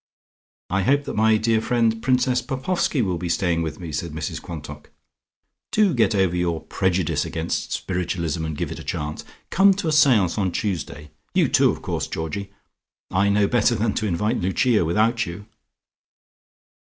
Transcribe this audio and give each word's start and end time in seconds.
"I 0.71 0.81
hope 0.81 1.03
that 1.03 1.15
my 1.15 1.37
dear 1.37 1.61
friend, 1.61 2.01
Princess 2.01 2.41
Popoffski, 2.41 3.03
will 3.03 3.19
be 3.19 3.29
staying 3.29 3.61
with 3.61 3.79
me" 3.79 3.91
said 3.91 4.13
Mrs 4.13 4.41
Quantock. 4.41 4.89
"Do 5.69 5.93
get 5.93 6.15
over 6.15 6.35
your 6.35 6.59
prejudice 6.61 7.23
against 7.23 7.71
spiritualism, 7.71 8.43
and 8.43 8.57
give 8.57 8.71
it 8.71 8.79
a 8.79 8.83
chance. 8.83 9.23
Come 9.51 9.75
to 9.75 9.87
a 9.87 9.91
seance 9.91 10.39
on 10.39 10.51
Tuesday. 10.53 11.11
You, 11.35 11.47
too, 11.47 11.69
of 11.69 11.83
course, 11.83 12.07
Georgie: 12.07 12.51
I 13.11 13.29
know 13.29 13.45
better 13.47 13.75
than 13.75 13.93
to 13.93 14.07
invite 14.07 14.37
Lucia 14.41 14.83
without 14.85 15.27
you." 15.27 15.45